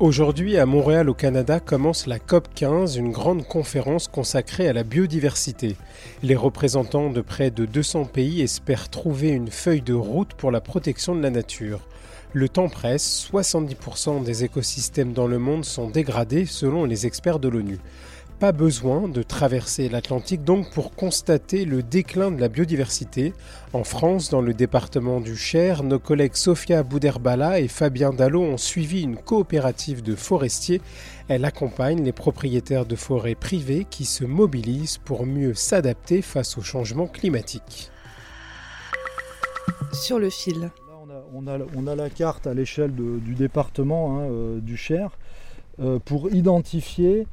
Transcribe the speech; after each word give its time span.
Aujourd'hui, 0.00 0.56
à 0.56 0.64
Montréal, 0.64 1.10
au 1.10 1.14
Canada, 1.14 1.60
commence 1.60 2.06
la 2.06 2.18
COP 2.18 2.48
15, 2.54 2.96
une 2.96 3.12
grande 3.12 3.46
conférence 3.46 4.08
consacrée 4.08 4.66
à 4.66 4.72
la 4.72 4.82
biodiversité. 4.82 5.76
Les 6.22 6.36
représentants 6.36 7.10
de 7.10 7.20
près 7.20 7.50
de 7.50 7.66
200 7.66 8.06
pays 8.06 8.40
espèrent 8.40 8.88
trouver 8.88 9.28
une 9.28 9.50
feuille 9.50 9.82
de 9.82 9.92
route 9.92 10.32
pour 10.32 10.50
la 10.50 10.62
protection 10.62 11.14
de 11.14 11.20
la 11.20 11.28
nature. 11.28 11.80
Le 12.32 12.48
temps 12.48 12.70
presse, 12.70 13.28
70% 13.30 14.22
des 14.22 14.42
écosystèmes 14.42 15.12
dans 15.12 15.26
le 15.26 15.38
monde 15.38 15.66
sont 15.66 15.90
dégradés 15.90 16.46
selon 16.46 16.86
les 16.86 17.04
experts 17.04 17.38
de 17.38 17.48
l'ONU. 17.48 17.78
Pas 18.40 18.52
besoin 18.52 19.06
de 19.06 19.22
traverser 19.22 19.90
l'Atlantique 19.90 20.44
donc 20.44 20.70
pour 20.70 20.94
constater 20.94 21.66
le 21.66 21.82
déclin 21.82 22.30
de 22.30 22.40
la 22.40 22.48
biodiversité. 22.48 23.34
En 23.74 23.84
France, 23.84 24.30
dans 24.30 24.40
le 24.40 24.54
département 24.54 25.20
du 25.20 25.36
Cher, 25.36 25.82
nos 25.82 25.98
collègues 25.98 26.36
Sofia 26.36 26.82
Bouderbala 26.82 27.60
et 27.60 27.68
Fabien 27.68 28.14
Dallot 28.14 28.40
ont 28.40 28.56
suivi 28.56 29.02
une 29.02 29.18
coopérative 29.18 30.02
de 30.02 30.14
forestiers. 30.14 30.80
Elle 31.28 31.44
accompagne 31.44 32.02
les 32.02 32.12
propriétaires 32.12 32.86
de 32.86 32.96
forêts 32.96 33.34
privées 33.34 33.86
qui 33.90 34.06
se 34.06 34.24
mobilisent 34.24 34.96
pour 34.96 35.26
mieux 35.26 35.52
s'adapter 35.52 36.22
face 36.22 36.56
au 36.56 36.62
changement 36.62 37.08
climatique. 37.08 37.90
Sur 39.92 40.18
le 40.18 40.30
fil. 40.30 40.60
Là, 40.60 40.70
on, 41.04 41.10
a, 41.10 41.22
on, 41.34 41.46
a, 41.46 41.66
on 41.76 41.86
a 41.86 41.94
la 41.94 42.08
carte 42.08 42.46
à 42.46 42.54
l'échelle 42.54 42.94
du 42.94 43.34
département 43.34 44.18
hein, 44.18 44.30
euh, 44.30 44.60
du 44.60 44.78
Cher 44.78 45.10
euh, 45.78 45.98
pour 45.98 46.30
identifier 46.30 47.20
euh, 47.20 47.24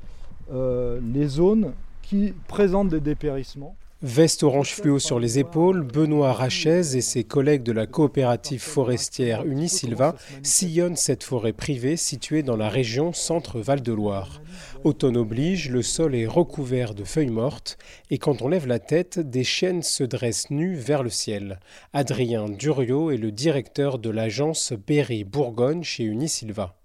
les 0.52 1.28
zones 1.28 1.74
qui 2.02 2.34
présentent 2.48 2.90
des 2.90 3.02
dépérissements. 3.02 3.76
Veste 4.04 4.44
orange 4.44 4.76
fluo 4.76 5.00
sur 5.00 5.20
les 5.20 5.40
épaules, 5.40 5.82
Benoît 5.82 6.32
Rachez 6.32 6.96
et 6.96 7.02
ses 7.02 7.24
collègues 7.24 7.64
de 7.64 7.72
la 7.72 7.88
coopérative 7.88 8.62
forestière 8.62 9.44
Unisilva 9.44 10.14
sillonnent 10.44 10.96
cette 10.96 11.24
forêt 11.24 11.52
privée 11.52 11.98
située 11.98 12.44
dans 12.44 12.58
la 12.58 12.70
région 12.70 13.12
Centre-Val 13.12 13.82
de 13.82 13.92
Loire. 13.92 14.44
Automne 14.84 15.18
oblige, 15.18 15.72
le 15.72 15.82
sol 15.82 16.14
est 16.14 16.28
recouvert 16.28 16.94
de 16.94 17.04
feuilles 17.04 17.32
mortes 17.32 17.80
et 18.12 18.20
quand 18.20 18.44
on 18.44 18.50
lève 18.50 18.68
la 18.68 18.78
tête, 18.78 19.18
des 19.18 19.44
chênes 19.44 19.82
se 19.82 20.04
dressent 20.04 20.52
nus 20.52 20.76
vers 20.76 21.02
le 21.02 21.10
ciel. 21.10 21.60
Adrien 21.92 22.50
Duriot 22.50 23.10
est 23.10 23.18
le 23.18 23.32
directeur 23.32 23.98
de 23.98 24.12
l'agence 24.12 24.74
Berry 24.74 25.24
Bourgogne 25.24 25.82
chez 25.82 26.04
Unisilva. 26.04 26.76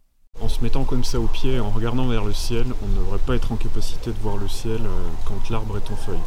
En 0.42 0.48
se 0.48 0.60
mettant 0.60 0.82
comme 0.82 1.04
ça 1.04 1.20
au 1.20 1.28
pied, 1.28 1.60
en 1.60 1.70
regardant 1.70 2.08
vers 2.08 2.24
le 2.24 2.32
ciel, 2.32 2.66
on 2.82 2.88
ne 2.88 2.96
devrait 2.96 3.20
pas 3.20 3.36
être 3.36 3.52
en 3.52 3.56
capacité 3.56 4.10
de 4.10 4.18
voir 4.20 4.38
le 4.38 4.48
ciel 4.48 4.80
euh, 4.82 5.08
quand 5.24 5.50
l'arbre 5.50 5.76
est 5.76 5.88
en 5.92 5.94
feuille. 5.94 6.18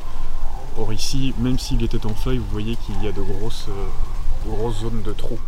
Or 0.78 0.94
ici, 0.94 1.34
même 1.38 1.60
s'il 1.60 1.84
était 1.84 2.06
en 2.06 2.14
feuille, 2.14 2.38
vous 2.38 2.50
voyez 2.50 2.78
qu'il 2.78 3.04
y 3.04 3.10
a 3.10 3.12
de 3.12 3.22
grosses, 3.22 3.66
euh, 3.68 4.50
de 4.50 4.56
grosses 4.56 4.80
zones 4.80 5.02
de 5.04 5.12
trous. 5.12 5.40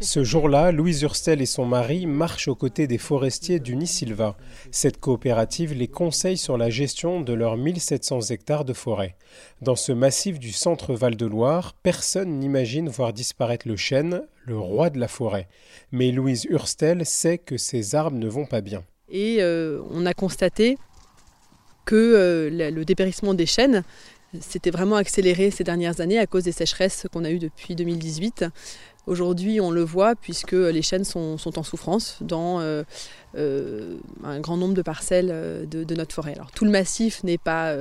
Ce 0.00 0.24
jour-là, 0.24 0.72
Louise 0.72 1.02
Hurstel 1.02 1.40
et 1.40 1.46
son 1.46 1.64
mari 1.64 2.06
marchent 2.06 2.48
aux 2.48 2.56
côtés 2.56 2.86
des 2.86 2.98
forestiers 2.98 3.60
d'Unisilva. 3.60 4.36
Cette 4.72 4.98
coopérative 4.98 5.72
les 5.74 5.86
conseille 5.86 6.36
sur 6.36 6.58
la 6.58 6.70
gestion 6.70 7.20
de 7.20 7.32
leurs 7.32 7.56
1700 7.56 8.30
hectares 8.30 8.64
de 8.64 8.72
forêt. 8.72 9.16
Dans 9.62 9.76
ce 9.76 9.92
massif 9.92 10.40
du 10.40 10.50
centre 10.50 10.94
Val-de-Loire, 10.94 11.74
personne 11.82 12.38
n'imagine 12.38 12.88
voir 12.88 13.12
disparaître 13.12 13.68
le 13.68 13.76
chêne, 13.76 14.22
le 14.44 14.58
roi 14.58 14.90
de 14.90 14.98
la 14.98 15.08
forêt. 15.08 15.48
Mais 15.92 16.10
Louise 16.10 16.44
Hurstel 16.46 17.06
sait 17.06 17.38
que 17.38 17.56
ces 17.56 17.94
arbres 17.94 18.18
ne 18.18 18.28
vont 18.28 18.46
pas 18.46 18.60
bien. 18.60 18.82
Et 19.08 19.36
euh, 19.40 19.80
on 19.90 20.04
a 20.04 20.14
constaté 20.14 20.78
que 21.84 21.94
euh, 21.94 22.70
le 22.70 22.84
dépérissement 22.84 23.34
des 23.34 23.46
chênes 23.46 23.84
s'était 24.40 24.70
vraiment 24.70 24.96
accéléré 24.96 25.50
ces 25.50 25.64
dernières 25.64 26.00
années 26.00 26.18
à 26.18 26.26
cause 26.26 26.44
des 26.44 26.52
sécheresses 26.52 27.06
qu'on 27.12 27.24
a 27.24 27.30
eues 27.30 27.38
depuis 27.38 27.74
2018. 27.74 28.44
Aujourd'hui, 29.06 29.60
on 29.60 29.70
le 29.70 29.82
voit 29.82 30.14
puisque 30.14 30.52
les 30.52 30.82
chênes 30.82 31.04
sont, 31.04 31.36
en 31.56 31.62
souffrance 31.62 32.18
dans 32.20 32.60
euh, 32.60 32.82
euh, 33.36 33.96
un 34.22 34.40
grand 34.40 34.56
nombre 34.56 34.74
de 34.74 34.82
parcelles 34.82 35.30
euh, 35.32 35.64
de, 35.66 35.94
notre 35.94 36.14
forêt. 36.14 36.34
Alors 36.34 36.50
tout 36.50 36.64
le 36.64 36.70
massif 36.70 37.24
n'est 37.24 37.38
pas, 37.38 37.74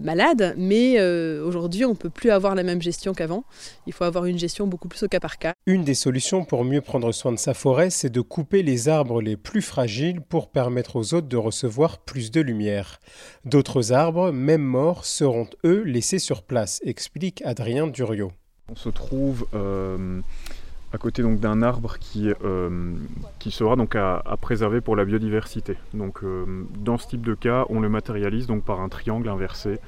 malade, 0.00 0.54
mais 0.56 1.00
aujourd'hui, 1.40 1.84
on 1.84 1.90
ne 1.90 1.96
peut 1.96 2.10
plus 2.10 2.30
avoir 2.30 2.54
la 2.54 2.62
même 2.62 2.82
gestion 2.82 3.14
qu'avant. 3.14 3.44
Il 3.86 3.92
faut 3.92 4.04
avoir 4.04 4.26
une 4.26 4.38
gestion 4.38 4.66
beaucoup 4.66 4.88
plus 4.88 5.02
au 5.02 5.08
cas 5.08 5.20
par 5.20 5.38
cas. 5.38 5.54
Une 5.66 5.84
des 5.84 5.94
solutions 5.94 6.44
pour 6.44 6.64
mieux 6.64 6.80
prendre 6.80 7.10
soin 7.12 7.32
de 7.32 7.38
sa 7.38 7.54
forêt, 7.54 7.90
c'est 7.90 8.10
de 8.10 8.20
couper 8.20 8.62
les 8.62 8.88
arbres 8.88 9.22
les 9.22 9.36
plus 9.36 9.62
fragiles 9.62 10.20
pour 10.20 10.50
permettre 10.50 10.96
aux 10.96 11.14
autres 11.14 11.28
de 11.28 11.36
recevoir 11.36 11.98
plus 11.98 12.30
de 12.30 12.40
lumière. 12.40 13.00
D'autres 13.44 13.92
arbres, 13.92 14.30
même 14.30 14.62
morts, 14.62 15.04
seront 15.04 15.48
eux 15.64 15.82
laissés 15.82 16.18
sur 16.18 16.42
place, 16.42 16.80
explique 16.84 17.42
Adrien 17.44 17.86
Duriot. 17.86 18.32
On 18.70 18.76
se 18.76 18.88
trouve 18.88 19.46
euh, 19.54 20.20
à 20.92 20.98
côté 20.98 21.22
donc 21.22 21.40
d'un 21.40 21.62
arbre 21.62 21.98
qui, 21.98 22.30
euh, 22.44 22.94
qui 23.38 23.50
sera 23.50 23.76
donc 23.76 23.96
à, 23.96 24.22
à 24.24 24.36
préserver 24.36 24.80
pour 24.80 24.96
la 24.96 25.04
biodiversité. 25.04 25.76
Donc 25.94 26.22
euh, 26.22 26.66
dans 26.78 26.98
ce 26.98 27.08
type 27.08 27.24
de 27.26 27.34
cas, 27.34 27.64
on 27.68 27.80
le 27.80 27.88
matérialise 27.88 28.46
donc 28.46 28.64
par 28.64 28.80
un 28.80 28.88
triangle 28.88 29.28
inversé, 29.28 29.78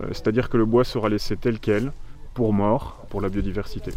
Euh, 0.00 0.06
c'est-à-dire 0.08 0.48
que 0.48 0.56
le 0.56 0.64
bois 0.64 0.84
sera 0.84 1.10
laissé 1.10 1.36
tel 1.36 1.58
quel 1.58 1.92
pour 2.32 2.54
mort 2.54 3.04
pour 3.10 3.20
la 3.20 3.28
biodiversité. 3.28 3.92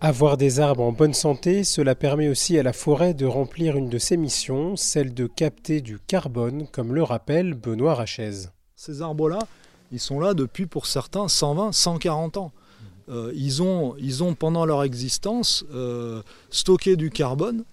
Avoir 0.00 0.36
des 0.36 0.60
arbres 0.60 0.84
en 0.84 0.92
bonne 0.92 1.12
santé, 1.14 1.64
cela 1.64 1.94
permet 1.96 2.28
aussi 2.28 2.56
à 2.58 2.62
la 2.62 2.72
forêt 2.72 3.12
de 3.12 3.26
remplir 3.26 3.76
une 3.76 3.88
de 3.88 3.98
ses 3.98 4.16
missions, 4.16 4.76
celle 4.76 5.12
de 5.12 5.26
capter 5.26 5.80
du 5.80 5.98
carbone, 5.98 6.66
comme 6.72 6.94
le 6.94 7.02
rappelle 7.02 7.54
Benoît 7.54 7.94
Rachez. 7.94 8.48
Ces 8.76 9.02
arbres-là, 9.02 9.40
ils 9.90 10.00
sont 10.00 10.20
là 10.20 10.34
depuis 10.34 10.66
pour 10.66 10.86
certains 10.86 11.28
120, 11.28 11.72
140 11.72 12.36
ans. 12.36 12.52
Euh, 13.08 13.32
ils, 13.34 13.62
ont, 13.62 13.94
ils 13.98 14.22
ont 14.22 14.34
pendant 14.34 14.64
leur 14.64 14.82
existence 14.82 15.64
euh, 15.74 16.22
stocké 16.50 16.96
du 16.96 17.10
carbone. 17.10 17.64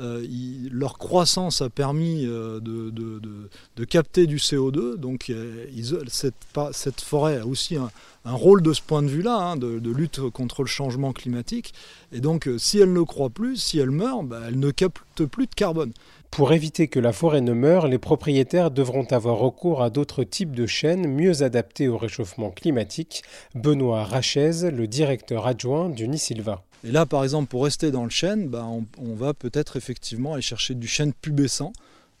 Euh, 0.00 0.26
leur 0.72 0.98
croissance 0.98 1.62
a 1.62 1.70
permis 1.70 2.26
euh, 2.26 2.58
de, 2.60 3.84
capter 3.84 4.26
du 4.26 4.38
CO2. 4.38 4.96
Donc 4.96 5.30
euh, 5.30 5.66
cette, 6.08 7.00
forêt 7.00 7.38
a 7.38 7.46
aussi 7.46 7.76
un, 7.76 7.90
rôle 8.24 8.62
de 8.62 8.72
ce 8.72 8.82
point 8.82 9.02
de 9.02 9.08
vue-là, 9.08 9.36
hein, 9.36 9.56
de, 9.56 9.90
lutte 9.90 10.20
contre 10.30 10.62
le 10.62 10.68
changement 10.68 11.12
climatique. 11.12 11.74
Et 12.12 12.20
donc 12.20 12.48
si 12.58 12.80
elle 12.80 12.92
ne 12.92 13.02
croît 13.02 13.30
plus, 13.30 13.56
si 13.56 13.78
elle 13.78 13.90
meurt, 13.92 14.26
bah, 14.26 14.40
elle 14.48 14.58
ne 14.58 14.70
capte 14.70 15.24
plus 15.26 15.46
de 15.46 15.54
carbone. 15.54 15.92
Pour 16.32 16.52
éviter 16.52 16.88
que 16.88 16.98
la 16.98 17.12
forêt 17.12 17.40
ne 17.40 17.52
meure, 17.52 17.86
les 17.86 17.98
propriétaires 17.98 18.72
devront 18.72 19.06
avoir 19.12 19.36
recours 19.38 19.82
à 19.82 19.90
d'autres 19.90 20.24
types 20.24 20.56
de 20.56 20.66
chênes 20.66 21.06
mieux 21.06 21.44
adaptés 21.44 21.86
au 21.86 21.96
réchauffement 21.96 22.50
climatique. 22.50 23.22
Benoît 23.54 24.02
Rachez, 24.02 24.72
le 24.72 24.88
directeur 24.88 25.46
adjoint 25.46 25.88
d'Unisilva. 25.88 26.64
Et 26.84 26.90
là, 26.90 27.06
par 27.06 27.24
exemple, 27.24 27.48
pour 27.48 27.64
rester 27.64 27.90
dans 27.90 28.04
le 28.04 28.10
chêne, 28.10 28.48
bah, 28.48 28.66
on, 28.98 29.14
va 29.14 29.32
peut-être 29.32 29.76
effectivement 29.76 30.34
aller 30.34 30.42
chercher 30.42 30.74
du 30.74 30.86
chêne 30.86 31.14
pubescent 31.14 31.72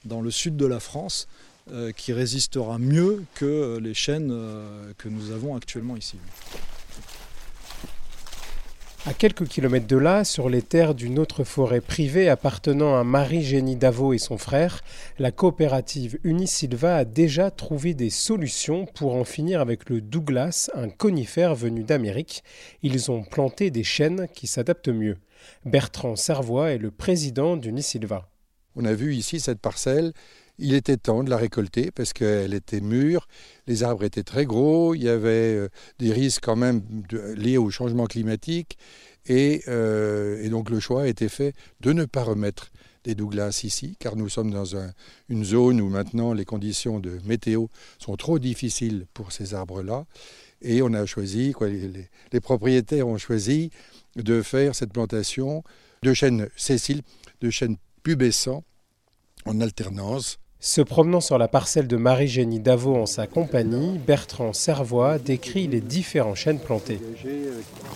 dans 0.06 0.22
le 0.22 0.30
sud 0.30 0.56
de 0.56 0.64
la 0.64 0.80
France, 0.80 1.28
euh, 1.70 1.92
qui 1.92 2.14
résistera 2.14 2.78
mieux 2.78 3.24
que 3.34 3.44
euh, 3.44 3.80
les 3.80 3.94
chênes 3.94 4.30
euh, 4.32 4.92
que 4.96 5.08
nous 5.08 5.32
avons 5.32 5.54
actuellement 5.54 5.96
ici. 5.96 6.16
À 9.06 9.12
quelques 9.12 9.46
kilomètres 9.46 9.86
de 9.86 9.98
là, 9.98 10.24
sur 10.24 10.48
les 10.48 10.62
terres 10.62 10.94
d'une 10.94 11.18
autre 11.18 11.44
forêt 11.44 11.82
privée 11.82 12.30
appartenant 12.30 12.98
à 12.98 13.04
Marie-Génie 13.04 13.76
Davot 13.76 14.14
et 14.14 14.18
son 14.18 14.38
frère, 14.38 14.80
la 15.18 15.30
coopérative 15.30 16.18
Unisilva 16.24 16.96
a 16.96 17.04
déjà 17.04 17.50
trouvé 17.50 17.92
des 17.92 18.08
solutions 18.08 18.86
pour 18.86 19.14
en 19.14 19.24
finir 19.24 19.60
avec 19.60 19.90
le 19.90 20.00
Douglas, 20.00 20.70
un 20.74 20.88
conifère 20.88 21.54
venu 21.54 21.84
d'Amérique. 21.84 22.42
Ils 22.82 23.10
ont 23.10 23.24
planté 23.24 23.70
des 23.70 23.84
chênes 23.84 24.26
qui 24.34 24.46
s'adaptent 24.46 24.88
mieux. 24.88 25.18
Bertrand 25.66 26.16
Servois 26.16 26.70
est 26.70 26.78
le 26.78 26.90
président 26.90 27.58
d'Unisilva. 27.58 28.30
On 28.74 28.86
a 28.86 28.94
vu 28.94 29.14
ici 29.14 29.38
cette 29.38 29.60
parcelle. 29.60 30.14
Il 30.58 30.74
était 30.74 30.96
temps 30.96 31.24
de 31.24 31.30
la 31.30 31.36
récolter 31.36 31.90
parce 31.90 32.12
qu'elle 32.12 32.54
était 32.54 32.80
mûre, 32.80 33.26
les 33.66 33.82
arbres 33.82 34.04
étaient 34.04 34.22
très 34.22 34.44
gros, 34.44 34.94
il 34.94 35.02
y 35.02 35.08
avait 35.08 35.56
euh, 35.56 35.68
des 35.98 36.12
risques 36.12 36.44
quand 36.44 36.56
même 36.56 36.82
liés 37.36 37.58
au 37.58 37.70
changement 37.70 38.06
climatique 38.06 38.78
Et, 39.26 39.62
euh, 39.66 40.42
et, 40.42 40.48
donc 40.50 40.70
le 40.70 40.78
choix 40.78 41.02
a 41.02 41.06
été 41.08 41.28
fait 41.28 41.54
de 41.80 41.92
ne 41.92 42.04
pas 42.04 42.22
remettre 42.22 42.70
des 43.04 43.14
Douglas 43.14 43.60
ici, 43.64 43.96
car 43.98 44.16
nous 44.16 44.28
sommes 44.28 44.50
dans 44.50 44.76
un, 44.76 44.92
une 45.28 45.44
zone 45.44 45.80
où 45.80 45.88
maintenant 45.88 46.32
les 46.32 46.44
conditions 46.44 47.00
de 47.00 47.18
météo 47.24 47.66
sont 47.98 48.16
trop 48.16 48.38
difficiles 48.38 49.06
pour 49.12 49.32
ces 49.32 49.54
arbres-là. 49.54 50.06
Et 50.62 50.80
on 50.82 50.92
a 50.94 51.04
choisi, 51.04 51.54
les, 52.32 52.40
propriétaires 52.40 53.06
ont 53.06 53.18
choisi 53.18 53.70
de 54.16 54.40
faire 54.40 54.74
cette 54.74 54.92
plantation 54.92 55.62
de 56.02 56.14
chênes 56.14 56.48
Cécile, 56.56 57.02
de 57.40 57.50
chênes 57.50 57.76
pubescents 58.02 58.64
en 59.44 59.60
alternance. 59.60 60.38
Se 60.66 60.80
promenant 60.80 61.20
sur 61.20 61.36
la 61.36 61.46
parcelle 61.46 61.86
de 61.86 61.98
Marie-Génie 61.98 62.58
Davot 62.58 62.96
en 62.96 63.04
sa 63.04 63.26
compagnie, 63.26 63.98
Bertrand 63.98 64.54
Servois 64.54 65.18
décrit 65.18 65.66
les 65.66 65.82
différents 65.82 66.34
chênes 66.34 66.58
plantés. 66.58 67.02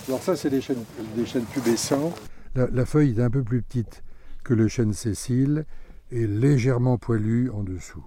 Alors 0.07 0.21
ça, 0.21 0.35
c'est 0.35 0.51
des 0.51 0.61
chênes, 0.61 0.83
des 1.15 1.25
chênes 1.25 1.45
pubescents. 1.45 2.13
La, 2.53 2.67
la, 2.71 2.85
feuille 2.85 3.15
est 3.17 3.23
un 3.23 3.31
peu 3.31 3.41
plus 3.41 3.63
petite 3.63 4.03
que 4.43 4.53
le 4.53 4.67
chêne 4.67 4.93
Cécile 4.93 5.65
et 6.11 6.27
légèrement 6.27 6.99
poilu 6.99 7.49
en 7.49 7.63
dessous. 7.63 8.05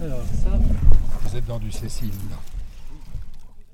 Alors 0.00 0.22
ça, 0.44 0.60
vous 1.24 1.36
êtes 1.36 1.46
dans 1.46 1.58
du 1.58 1.72
Cécile 1.72 2.10
là. 2.30 2.55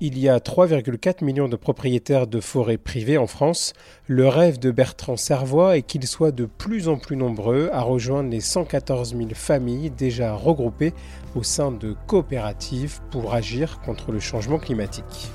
Il 0.05 0.19
y 0.19 0.29
a 0.29 0.41
3,4 0.41 1.25
millions 1.25 1.49
de 1.49 1.55
propriétaires 1.55 2.27
de 2.27 2.41
forêts 2.41 2.77
privées 2.77 3.19
en 3.19 3.29
France. 3.29 3.73
Le 4.09 4.27
rêve 4.27 4.59
de 4.59 4.73
Bertrand 4.73 5.17
Servois 5.17 5.77
est 5.77 5.83
qu'ils 5.83 6.09
soient 6.09 6.33
de 6.33 6.45
plus 6.45 6.89
en 6.89 6.97
plus 6.97 7.15
nombreux 7.15 7.71
à 7.73 7.83
rejoindre 7.83 8.29
les 8.29 8.41
114 8.41 9.15
000 9.17 9.29
familles 9.35 9.93
déjà 9.93 10.35
regroupées 10.35 10.93
au 11.37 11.45
sein 11.45 11.71
de 11.71 11.95
coopératives 12.09 12.99
pour 13.13 13.33
agir 13.33 13.79
contre 13.85 14.11
le 14.11 14.19
changement 14.19 14.59
climatique. 14.59 15.31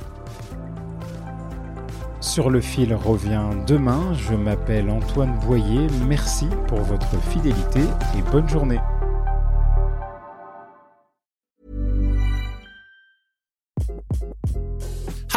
Sur 2.19 2.50
le 2.50 2.60
fil 2.60 2.94
revient 2.94 3.48
demain. 3.68 4.14
Je 4.16 4.36
m'appelle 4.36 4.90
Antoine 4.90 5.40
Boyer. 5.46 5.88
Merci 6.06 6.48
pour 6.68 6.81
votre 6.81 7.18
fidélité 7.30 7.80
et 8.18 8.31
bonne 8.34 8.50
journée. 8.50 8.80